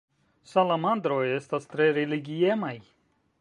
[0.53, 2.75] Salamandroj estas tre religiemaj.